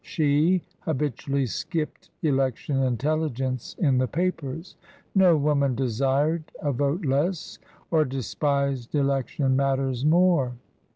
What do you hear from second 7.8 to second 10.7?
or despised election matters more.